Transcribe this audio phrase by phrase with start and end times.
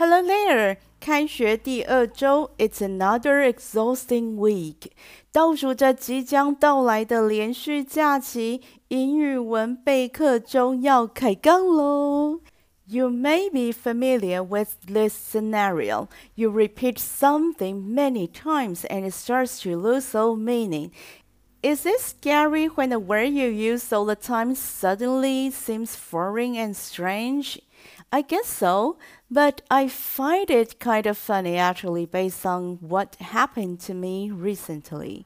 [0.00, 0.78] Hello there！
[0.98, 4.92] 开学第二周，It's another exhausting week。
[5.30, 12.40] 倒数着即将到来的连续假期，英语文备课中要开杠喽。
[12.86, 16.08] You may be familiar with this scenario.
[16.34, 20.92] You repeat something many times and it starts to lose all meaning.
[21.62, 26.74] Is it scary when the word you use all the time suddenly seems foreign and
[26.74, 27.60] strange?
[28.09, 28.97] I guess so,
[29.29, 35.25] but I find it kind of funny actually based on what happened to me recently.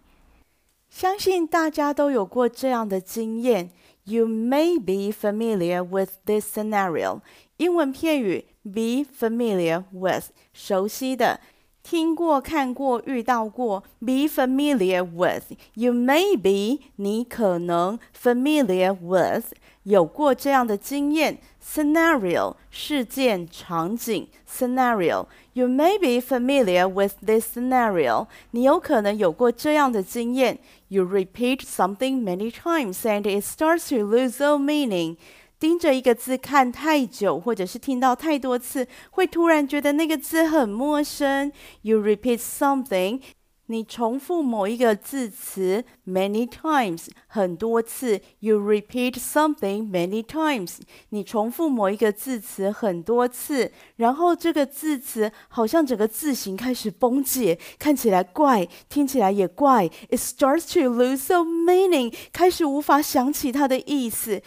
[0.90, 3.72] 相信大家都有过这样的经验。
[4.06, 7.22] You may be familiar with this scenario.
[7.58, 11.40] 英文片语 be familiar with 熟悉的。
[11.84, 19.46] 听过、看过、遇到过，be familiar with。You may be，你可能 familiar with，
[19.84, 21.40] 有过这样的经验。
[21.64, 24.28] Scenario，事件、场景。
[24.48, 28.28] Scenario，you may be familiar with this scenario。
[28.52, 30.60] 你有可能有过这样的经验。
[30.90, 35.18] You repeat something many times and it starts to lose all meaning。
[35.59, 41.51] 盯着一个字看太久，或者是听到太多次，会突然觉得那个字很陌生。
[41.83, 43.21] You repeat something，
[43.67, 48.21] 你重复某一个字词 many times 很多次。
[48.41, 59.89] You repeat something many times，你重复某一个字词很多次，然后这个字词好像整个字形开始崩解，看起来怪，听起来也怪。
[60.11, 64.43] It starts to lose all meaning，开始无法想起它的意思。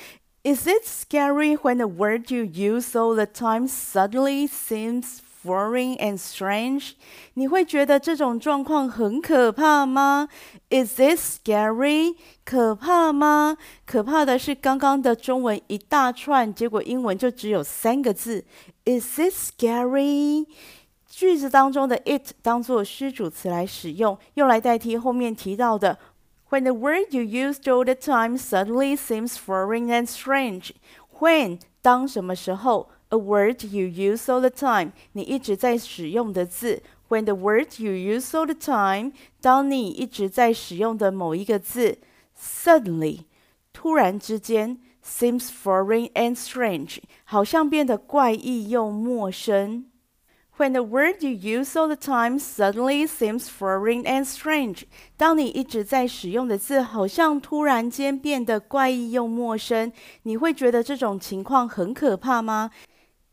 [0.47, 6.19] Is it scary when the word you use all the time suddenly seems foreign and
[6.19, 6.94] strange?
[7.34, 10.28] 你会觉得这种状况很可怕吗？
[10.69, 12.16] Is it scary?
[12.44, 13.56] 可怕吗？
[13.86, 18.44] 可怕的是刚刚的中文一大串，结果英文就只有三个字。
[18.84, 20.47] Is it scary?
[21.08, 25.98] 句子当中的 it 当作虚主词来使用，用来代替后面提到的。
[26.50, 30.72] When the word you used all the time suddenly seems foreign and strange.
[31.19, 32.88] When 当什么时候？
[33.09, 36.82] A word you use all the time，你一直在使用的字。
[37.10, 39.12] When the word you use all the time，
[39.43, 41.98] 当你一直在使用的某一个字，
[42.34, 43.25] suddenly
[43.75, 49.84] 突然之间，seems foreign and strange，好像变得怪异又陌生。
[50.59, 54.82] When the word you use all the time suddenly seems foreign and strange，
[55.16, 59.93] 当你一直在使用的字好像突然间变得怪异又陌生，
[60.25, 62.70] 你会觉得这种情况很可怕吗？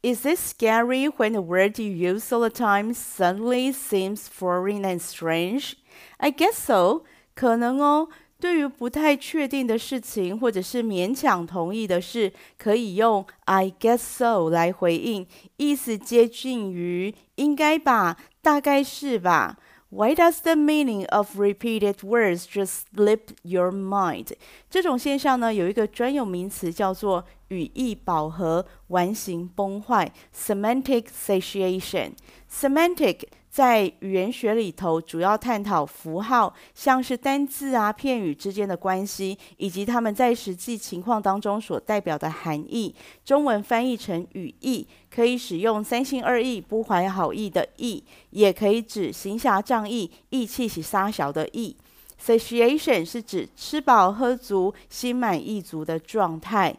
[0.01, 4.99] Is it scary when the word you use all the time suddenly seems foreign and
[5.01, 5.73] strange?
[6.19, 7.03] I guess so，
[7.35, 8.07] 可能哦。
[8.44, 19.58] 对于不太确定的事情，或者是勉强同意的事，可以用 I guess so 来回应，意思接近于应该吧，大概是吧。
[19.88, 24.32] Why does the meaning of repeated words just slip your mind？
[24.68, 27.24] 这种现象呢，有一个专有名词叫做
[27.54, 32.10] 语义饱和、完形崩坏 （semantic satiation）。
[32.50, 42.92] Semantic 在语言学里头，主要探讨符号，像是单字啊、片语之间的关系，以及它们在实际情况当中所代表的含义。
[43.24, 51.76] 中文翻译成语义，可以使用三心二意、不怀好意的意，也可以指行侠仗义、意气是杀小的意。
[52.20, 56.74] Satiation 是指吃饱喝足、心满意足的状态。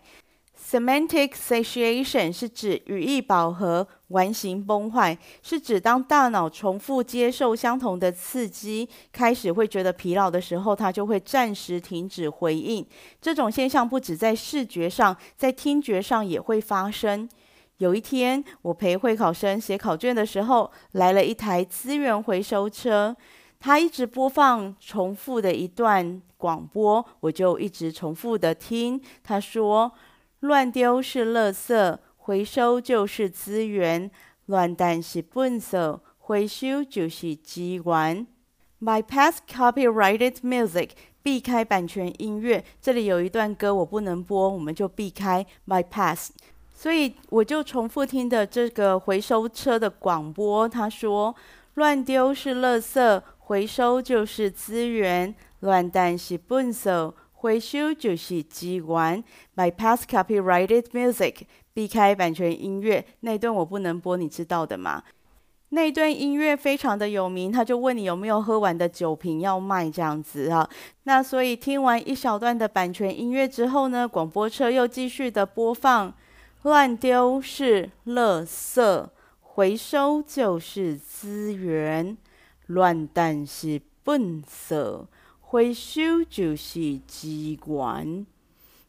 [0.67, 12.83] Semantic satiation 是指语义饱和、完形崩坏，是指当大脑重复接受相同的刺激，开始会觉得疲劳的时候，它就会暂时停止回应。
[13.21, 17.29] 这种现象不止在视觉上，在听觉上也会发生。
[17.77, 23.15] 有一天，我陪会考生写考卷的时候，来了一台资源回收车，
[23.59, 28.99] 它一直播放重复的一段广播，我就一直重复的听。
[29.23, 29.91] 他说。
[30.45, 34.11] 乱丢是垃圾，回收就是资源。
[34.45, 38.27] 乱弹是垃圾，回收就是资源。
[38.79, 40.89] Bypass copyrighted music，
[41.23, 42.63] 避开版权音乐。
[42.79, 46.29] 这里有一段歌我不能播，我们就避开 bypass。
[46.75, 51.35] 所以我就重复听的这个回收车的广播，他说：
[51.73, 55.33] 乱丢是垃圾，回收就是资源。
[55.61, 57.13] 乱弹是垃圾。
[57.45, 59.23] 回收就是资源
[59.55, 61.41] ，bypass copyrighted music，
[61.75, 63.05] 避开版权音乐。
[63.19, 65.03] 那段我不能播，你知道的吗？
[65.69, 70.67] 那段音乐非常的有名，他就问你有没有喝完的酒瓶要卖这样子啊。
[71.03, 76.11] 那所以听完一小段的版权音乐之后呢，广播车又继续的播放。
[76.63, 79.07] 乱丢是垃圾，
[79.41, 82.17] 回收就是资源，
[82.65, 85.05] 乱弹是垃圾，
[85.47, 88.25] 回收就是机关。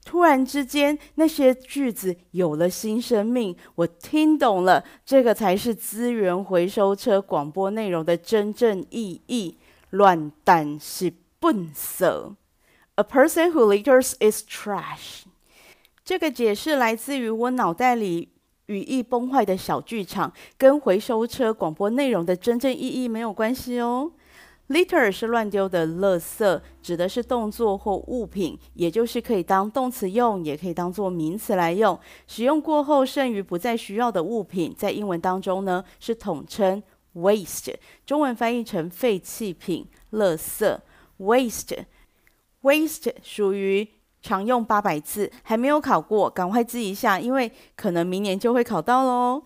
[0.04, 9.56] 突然之间，那些句子有了新生命，我听懂了，这个才是资源回收车广播内容的真正意义。
[9.90, 12.34] 乱蛋是垃圾
[12.96, 15.24] ，A person who litters is trash。
[16.04, 18.30] 这个解释来自于我脑袋里
[18.66, 24.12] 语义崩坏的小剧场，跟回收车广播内容的真正意义没有关系哦。
[24.68, 31.98] Litter 是乱丢的垃圾，指的是动作或物品，也就是可以当动词用，也可以当做名词来用。
[32.26, 36.82] 使用过后剩余不再需要的物品，在英文当中呢是统称
[37.14, 37.74] waste，
[38.04, 40.78] 中文翻译成废弃品、垃圾。
[41.18, 43.88] Waste，waste 属于
[44.20, 49.42] 常用八百字，还没有考过，赶快记一下，因为可能明年就会考到喽。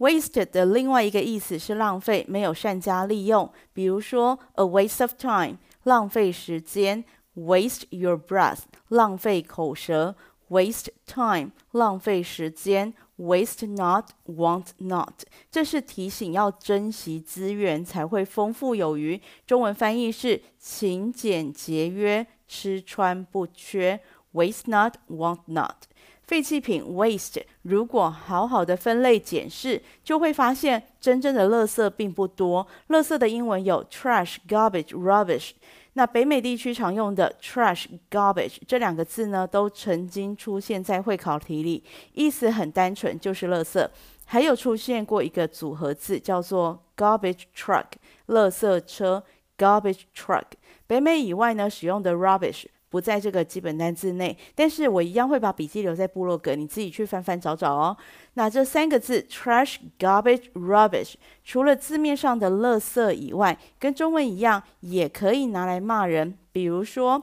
[0.00, 3.52] Waste 的另外一个意思是浪费，没有善加利用。
[3.74, 7.04] 比如说，a waste of time，浪费时间
[7.36, 10.16] ；waste your breath，浪费口舌
[10.48, 15.24] ；waste time，浪费时间；waste not，want not。
[15.50, 19.20] 这是提醒要珍惜资源，才会丰富有余。
[19.46, 24.00] 中文翻译是勤俭节约，吃穿不缺。
[24.32, 25.84] Waste not, want not。
[26.30, 32.64] 废弃品 waste，如果好好的分类检视，就会发现真正的垃圾并不多。
[32.90, 35.50] 垃圾的英文有 trash、garbage、rubbish。
[35.94, 41.82] 那北美地区常用的 trash、garbage 这两个字呢，都曾经出现在会考题里，
[42.12, 43.84] 意思很单纯，就是垃圾。
[44.24, 47.86] 还有出现过一个组合字，叫做 garbage truck，
[48.28, 49.24] 垃圾车
[49.58, 50.44] garbage truck。
[50.86, 52.66] 北美以外呢，使用的 rubbish。
[52.90, 57.96] 不在这个基本单字内，但是我一样会把笔记留在部落格，你自己去翻翻找找哦。
[58.34, 61.14] 那这三个字 trash、garbage、rubbish，
[61.44, 66.36] 除了字面上的垃圾以外，跟中文一样，也可以拿来骂人。
[66.50, 67.22] 比如说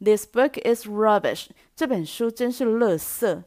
[0.00, 1.46] ，This book is rubbish，
[1.76, 3.42] 这本书真是垃圾。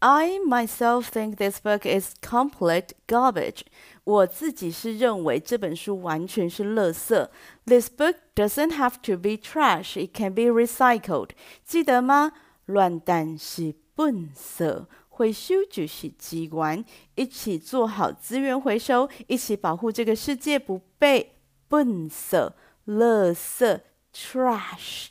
[0.00, 3.62] I myself think this book is complete garbage.
[4.04, 7.28] 我自己是认为这本书完全是垃圾。
[7.64, 9.96] This book doesn't have to be trash.
[9.96, 11.30] It can be recycled.
[11.64, 12.32] 记得吗？
[12.66, 16.84] 乱蛋是垃圾，回收就是资源。
[17.14, 21.36] 一起做好资源回收，一起保护这个世界不被
[21.70, 22.52] 垃圾、
[22.86, 23.80] 垃圾
[24.12, 25.06] trash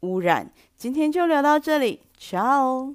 [0.00, 0.52] 污染。
[0.76, 2.94] 今天就聊到这里，Ciao。